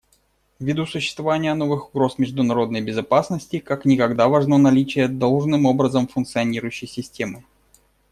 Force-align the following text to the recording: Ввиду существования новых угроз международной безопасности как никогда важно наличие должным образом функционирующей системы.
Ввиду 0.59 0.87
существования 0.87 1.53
новых 1.53 1.89
угроз 1.89 2.17
международной 2.17 2.81
безопасности 2.81 3.59
как 3.59 3.85
никогда 3.85 4.29
важно 4.29 4.57
наличие 4.57 5.07
должным 5.07 5.67
образом 5.67 6.07
функционирующей 6.07 6.87
системы. 6.87 7.43